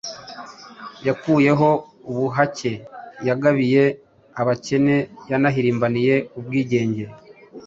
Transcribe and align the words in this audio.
yakuyeho 1.07 1.69
ubuhake, 2.09 2.71
yagabiye 3.27 3.83
abakene, 4.39 4.95
yanahirimbaniye 5.31 6.15
ubwigenge. 6.37 7.05